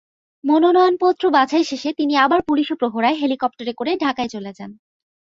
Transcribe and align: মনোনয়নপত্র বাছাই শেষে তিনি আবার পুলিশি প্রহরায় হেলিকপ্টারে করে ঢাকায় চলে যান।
মনোনয়নপত্র 0.43 1.23
বাছাই 1.29 1.63
শেষে 1.63 1.89
তিনি 1.93 2.13
আবার 2.17 2.39
পুলিশি 2.47 2.73
প্রহরায় 2.75 3.19
হেলিকপ্টারে 3.21 3.73
করে 3.73 3.91
ঢাকায় 4.03 4.29
চলে 4.29 4.51
যান। 4.53 4.71